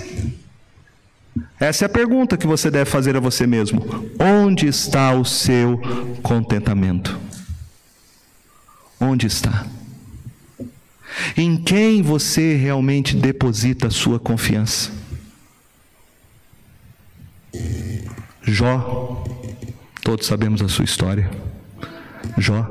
[1.59, 4.11] Essa é a pergunta que você deve fazer a você mesmo.
[4.19, 5.81] Onde está o seu
[6.21, 7.17] contentamento?
[8.99, 9.65] Onde está?
[11.35, 14.91] Em quem você realmente deposita a sua confiança?
[18.43, 19.23] Jó,
[20.03, 21.29] todos sabemos a sua história.
[22.37, 22.65] Jó,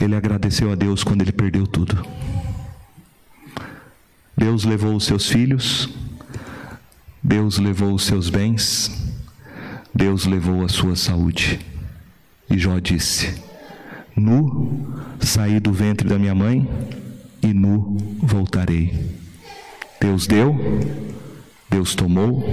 [0.00, 2.04] ele agradeceu a Deus quando ele perdeu tudo.
[4.36, 5.88] Deus levou os seus filhos,
[7.22, 8.90] Deus levou os seus bens,
[9.94, 11.60] Deus levou a sua saúde.
[12.50, 13.40] E Jó disse:
[14.16, 16.68] Nu saí do ventre da minha mãe
[17.42, 19.18] e nu voltarei.
[20.00, 20.54] Deus deu,
[21.70, 22.44] Deus tomou,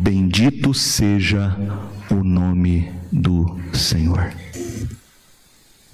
[0.00, 1.56] Bendito seja
[2.08, 4.32] o nome do Senhor.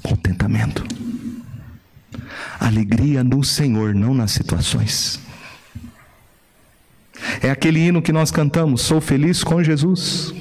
[0.03, 0.85] Contentamento.
[2.61, 5.19] Alegria no Senhor, não nas situações.
[7.41, 10.35] É aquele hino que nós cantamos: Sou feliz com Jesus.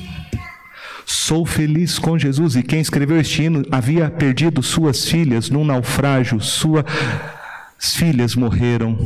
[1.05, 2.57] Sou feliz com Jesus.
[2.57, 6.83] E quem escreveu este hino havia perdido suas filhas num naufrágio, suas
[7.79, 8.97] filhas morreram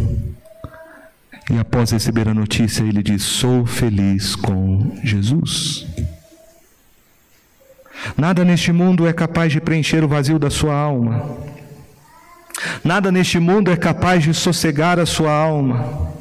[1.50, 5.86] e após receber a notícia, ele diz: Sou feliz com Jesus.
[8.18, 11.38] Nada neste mundo é capaz de preencher o vazio da sua alma.
[12.84, 16.12] Nada neste mundo é capaz de sossegar a sua alma.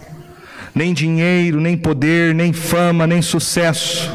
[0.74, 4.14] Nem dinheiro, nem poder, nem fama, nem sucesso.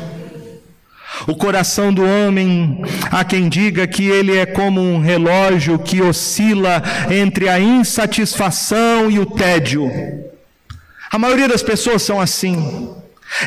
[1.28, 2.82] O coração do homem,
[3.12, 9.20] há quem diga que ele é como um relógio que oscila entre a insatisfação e
[9.20, 9.92] o tédio.
[11.12, 12.90] A maioria das pessoas são assim.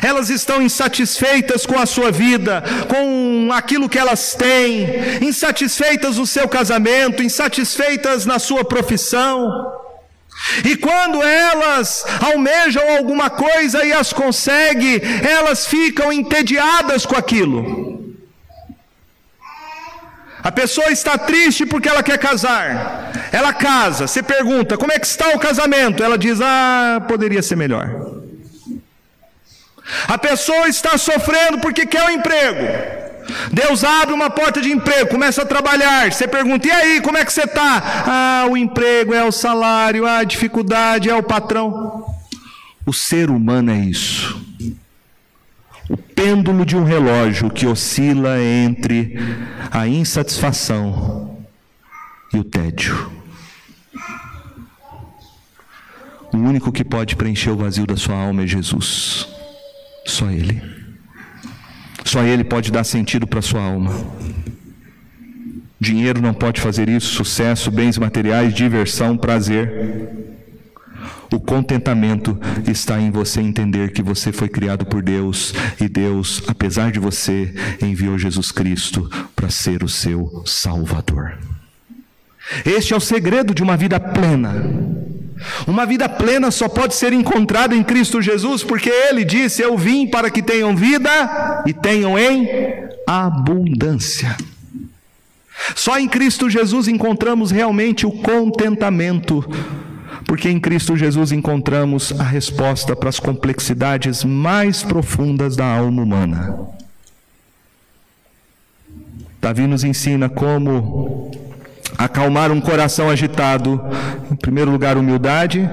[0.01, 4.87] Elas estão insatisfeitas com a sua vida, com aquilo que elas têm,
[5.21, 9.49] insatisfeitas no seu casamento, insatisfeitas na sua profissão.
[10.63, 18.04] E quando elas almejam alguma coisa e as conseguem, elas ficam entediadas com aquilo.
[20.45, 23.11] A pessoa está triste porque ela quer casar.
[23.31, 26.03] Ela casa, você pergunta: como é que está o casamento?
[26.03, 27.89] Ela diz: ah, poderia ser melhor.
[30.07, 32.61] A pessoa está sofrendo porque quer um emprego.
[33.51, 36.13] Deus abre uma porta de emprego, começa a trabalhar.
[36.13, 38.03] Você pergunta: e aí, como é que você está?
[38.05, 42.05] Ah, o emprego é o salário, a dificuldade é o patrão.
[42.85, 44.54] O ser humano é isso o
[46.25, 49.15] pêndulo de um relógio que oscila entre
[49.69, 51.37] a insatisfação
[52.33, 53.11] e o tédio.
[56.33, 59.27] O único que pode preencher o vazio da sua alma é Jesus.
[60.07, 60.59] Só Ele.
[62.03, 63.93] Só Ele pode dar sentido para a sua alma.
[65.79, 70.24] Dinheiro não pode fazer isso, sucesso, bens materiais, diversão, prazer.
[71.31, 76.91] O contentamento está em você entender que você foi criado por Deus e Deus, apesar
[76.91, 81.37] de você, enviou Jesus Cristo para ser o seu Salvador.
[82.65, 84.53] Este é o segredo de uma vida plena.
[85.67, 90.07] Uma vida plena só pode ser encontrada em Cristo Jesus, porque Ele disse: Eu vim
[90.07, 92.47] para que tenham vida e tenham em
[93.05, 94.35] abundância.
[95.75, 99.43] Só em Cristo Jesus encontramos realmente o contentamento
[100.25, 106.57] porque em Cristo Jesus encontramos a resposta para as complexidades mais profundas da alma humana.
[109.41, 111.31] Davi nos ensina como
[111.97, 113.79] acalmar um coração agitado.
[114.31, 115.69] Em primeiro lugar, humildade,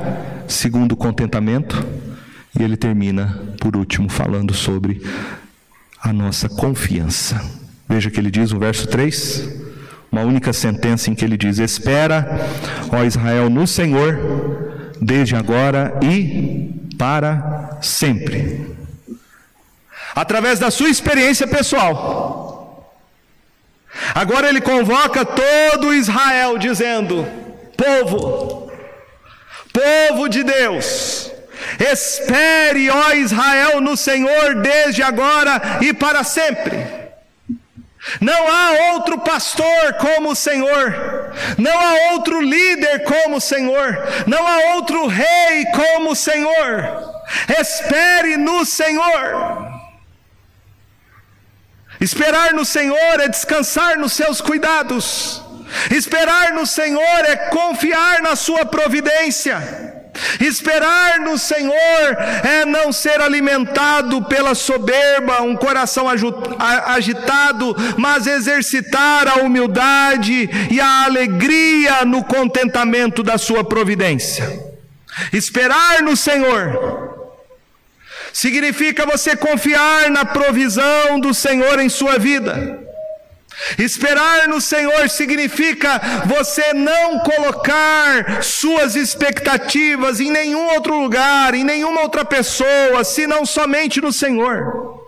[0.46, 1.82] segundo, contentamento,
[2.58, 5.00] e ele termina, por último, falando sobre
[6.02, 7.42] a nossa confiança.
[7.88, 9.71] Veja que ele diz no verso 3,
[10.12, 12.46] uma única sentença em que ele diz: Espera,
[12.92, 18.76] ó Israel, no Senhor, desde agora e para sempre.
[20.14, 22.94] Através da sua experiência pessoal.
[24.14, 27.26] Agora ele convoca todo Israel, dizendo:
[27.74, 28.70] Povo,
[29.72, 31.32] povo de Deus,
[31.78, 37.01] Espere, ó Israel, no Senhor desde agora e para sempre.
[38.20, 44.46] Não há outro pastor como o Senhor, não há outro líder como o Senhor, não
[44.46, 47.12] há outro rei como o Senhor.
[47.58, 49.72] Espere no Senhor.
[52.00, 55.42] Esperar no Senhor é descansar nos seus cuidados.
[55.90, 59.91] Esperar no Senhor é confiar na sua providência.
[60.40, 69.42] Esperar no Senhor é não ser alimentado pela soberba, um coração agitado, mas exercitar a
[69.42, 74.72] humildade e a alegria no contentamento da Sua providência.
[75.32, 77.12] Esperar no Senhor
[78.32, 82.91] significa você confiar na provisão do Senhor em sua vida.
[83.78, 92.02] Esperar no Senhor significa você não colocar suas expectativas em nenhum outro lugar, em nenhuma
[92.02, 95.02] outra pessoa, senão somente no Senhor.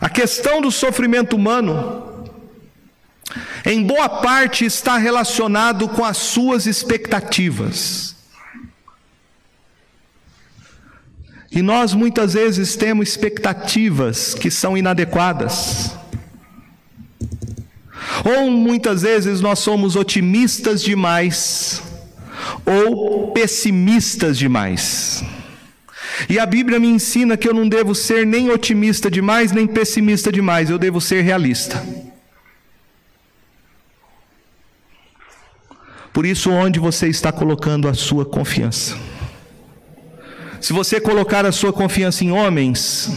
[0.00, 2.30] A questão do sofrimento humano,
[3.64, 8.07] em boa parte, está relacionado com as suas expectativas.
[11.50, 15.96] E nós muitas vezes temos expectativas que são inadequadas.
[18.24, 21.82] Ou muitas vezes nós somos otimistas demais
[22.64, 25.24] ou pessimistas demais.
[26.28, 30.32] E a Bíblia me ensina que eu não devo ser nem otimista demais, nem pessimista
[30.32, 31.82] demais, eu devo ser realista.
[36.12, 38.96] Por isso, onde você está colocando a sua confiança?
[40.60, 43.10] Se você colocar a sua confiança em homens,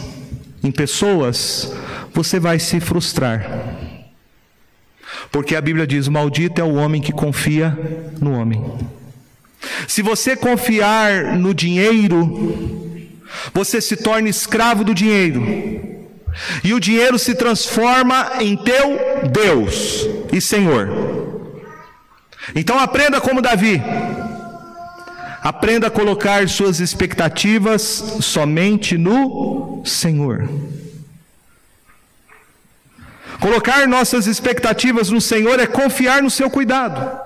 [0.64, 1.74] em pessoas,
[2.14, 3.46] você vai se frustrar.
[5.32, 7.78] Porque a Bíblia diz: Maldito é o homem que confia
[8.20, 8.64] no homem.
[9.88, 13.02] Se você confiar no dinheiro,
[13.54, 15.42] você se torna escravo do dinheiro.
[16.64, 19.00] E o dinheiro se transforma em teu
[19.32, 20.89] Deus e Senhor.
[22.56, 23.82] Então aprenda como Davi.
[25.42, 27.82] Aprenda a colocar suas expectativas
[28.22, 30.48] somente no Senhor.
[33.39, 37.20] Colocar nossas expectativas no Senhor é confiar no seu cuidado.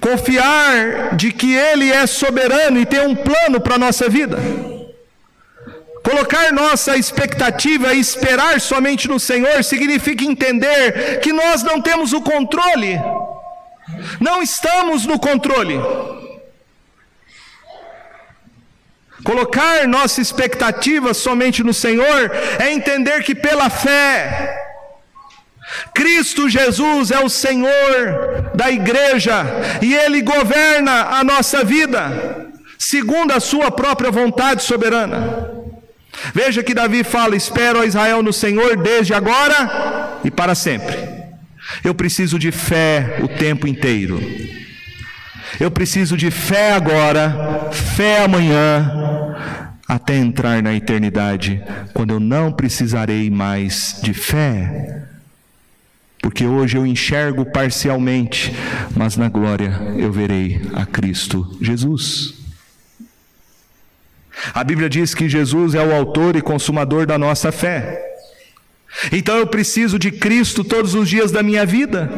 [0.00, 4.38] Confiar de que Ele é soberano e tem um plano para a nossa vida.
[6.02, 12.22] Colocar nossa expectativa e esperar somente no Senhor significa entender que nós não temos o
[12.22, 12.98] controle,
[14.18, 15.78] não estamos no controle.
[19.24, 24.58] Colocar nossa expectativa somente no Senhor é entender que pela fé,
[25.94, 29.44] Cristo Jesus é o Senhor da igreja
[29.82, 35.50] e Ele governa a nossa vida, segundo a Sua própria vontade soberana.
[36.34, 40.96] Veja que Davi fala: Espero a Israel no Senhor desde agora e para sempre.
[41.84, 44.20] Eu preciso de fé o tempo inteiro.
[45.58, 49.36] Eu preciso de fé agora, fé amanhã,
[49.88, 55.06] até entrar na eternidade, quando eu não precisarei mais de fé.
[56.22, 58.54] Porque hoje eu enxergo parcialmente,
[58.94, 62.34] mas na glória eu verei a Cristo Jesus.
[64.54, 68.06] A Bíblia diz que Jesus é o autor e consumador da nossa fé.
[69.12, 72.10] Então eu preciso de Cristo todos os dias da minha vida.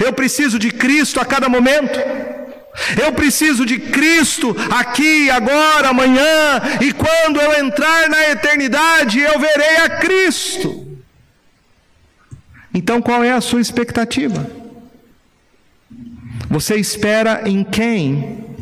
[0.00, 1.98] Eu preciso de Cristo a cada momento.
[3.02, 9.76] Eu preciso de Cristo aqui, agora, amanhã, e quando eu entrar na eternidade, eu verei
[9.76, 10.98] a Cristo.
[12.72, 14.50] Então, qual é a sua expectativa?
[16.48, 18.56] Você espera em quem?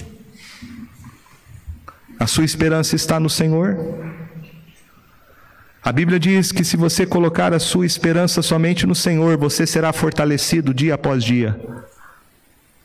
[2.19, 3.77] A sua esperança está no Senhor?
[5.83, 9.93] A Bíblia diz que se você colocar a sua esperança somente no Senhor, você será
[9.93, 11.59] fortalecido dia após dia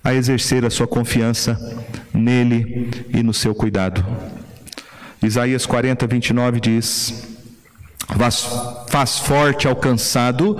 [0.05, 1.59] a exercer a sua confiança
[2.13, 4.05] nele e no seu cuidado.
[5.21, 7.27] Isaías 40, 29 diz:
[8.87, 10.57] faz forte ao cansado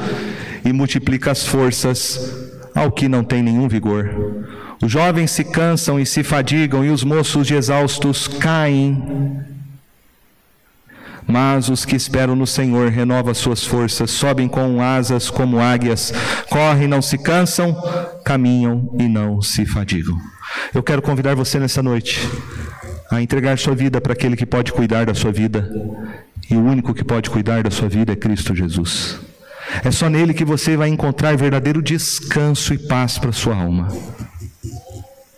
[0.65, 4.09] e multiplica as forças ao que não tem nenhum vigor.
[4.81, 9.54] Os jovens se cansam e se fadigam, e os moços de exaustos caem.
[11.27, 16.13] Mas os que esperam no Senhor renovam suas forças, sobem com asas como águias,
[16.49, 17.75] correm, não se cansam,
[18.23, 20.17] caminham e não se fadigam.
[20.73, 22.29] Eu quero convidar você nessa noite
[23.11, 25.69] a entregar sua vida para aquele que pode cuidar da sua vida.
[26.49, 29.19] E o único que pode cuidar da sua vida é Cristo Jesus.
[29.83, 33.87] É só nele que você vai encontrar verdadeiro descanso e paz para sua alma.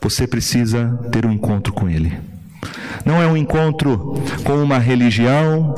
[0.01, 2.17] Você precisa ter um encontro com ele.
[3.05, 5.73] Não é um encontro com uma religião,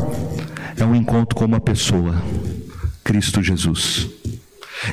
[0.77, 2.21] é um encontro com uma pessoa,
[3.03, 4.09] Cristo Jesus.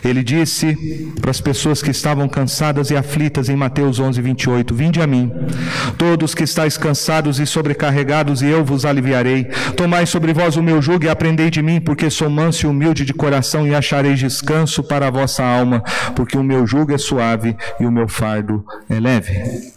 [0.04, 0.74] Ele disse
[1.20, 5.32] para as pessoas que estavam cansadas e aflitas em Mateus 11, 28: Vinde a mim,
[5.96, 9.44] todos que estáis cansados e sobrecarregados, e eu vos aliviarei.
[9.76, 13.04] Tomai sobre vós o meu jugo e aprendei de mim, porque sou manso e humilde
[13.04, 15.82] de coração, e achareis descanso para a vossa alma,
[16.14, 19.76] porque o meu jugo é suave e o meu fardo é leve.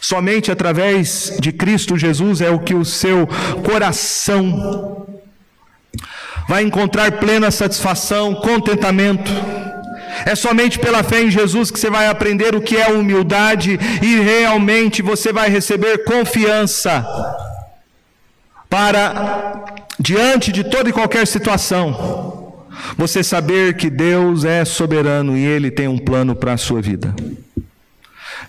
[0.00, 3.26] Somente através de Cristo Jesus é o que o seu
[3.64, 5.06] coração
[6.48, 9.30] vai encontrar plena satisfação, contentamento.
[10.26, 14.20] É somente pela fé em Jesus que você vai aprender o que é humildade e
[14.20, 17.06] realmente você vai receber confiança
[18.68, 19.64] para,
[19.98, 22.66] diante de toda e qualquer situação,
[22.96, 27.14] você saber que Deus é soberano e Ele tem um plano para a sua vida.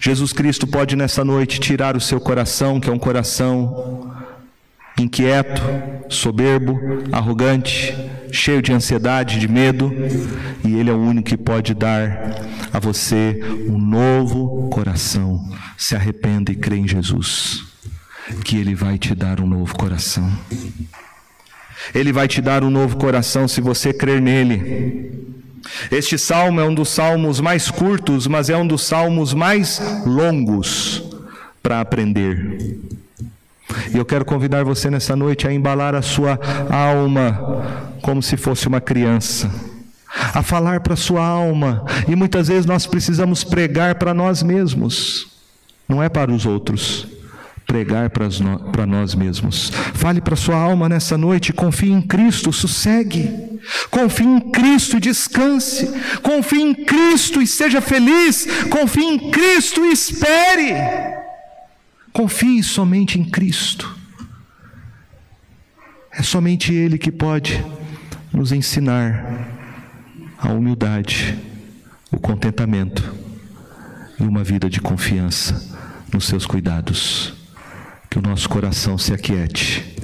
[0.04, 4.12] Jesus Cristo pode nessa noite tirar o seu coração, que é um coração
[4.98, 5.62] inquieto,
[6.10, 6.76] soberbo,
[7.12, 7.96] arrogante,
[8.32, 9.94] cheio de ansiedade, de medo,
[10.66, 12.36] e Ele é o único que pode dar
[12.74, 15.48] a você um novo coração.
[15.78, 17.64] Se arrependa e crê em Jesus,
[18.44, 20.28] que Ele vai te dar um novo coração.
[21.94, 25.30] Ele vai te dar um novo coração se você crer nele.
[25.92, 31.04] Este salmo é um dos salmos mais curtos, mas é um dos salmos mais longos
[31.62, 32.78] para aprender.
[33.94, 36.40] E eu quero convidar você nessa noite a embalar a sua
[36.70, 39.50] alma como se fosse uma criança,
[40.34, 41.86] a falar para a sua alma.
[42.08, 45.28] E muitas vezes nós precisamos pregar para nós mesmos,
[45.88, 47.08] não é para os outros.
[47.72, 49.72] Pregar para nós mesmos.
[49.94, 53.32] Fale para sua alma nessa noite, confie em Cristo, sossegue.
[53.90, 55.90] Confie em Cristo e descanse.
[56.22, 58.46] Confie em Cristo e seja feliz.
[58.70, 60.74] Confie em Cristo e espere.
[62.12, 63.96] Confie somente em Cristo.
[66.12, 67.64] É somente Ele que pode
[68.34, 69.48] nos ensinar
[70.38, 71.40] a humildade,
[72.12, 73.16] o contentamento
[74.20, 75.80] e uma vida de confiança
[76.12, 77.40] nos seus cuidados.
[78.12, 79.96] Que o nosso coração se aquiete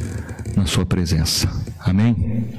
[0.56, 1.52] na Sua presença.
[1.78, 2.58] Amém?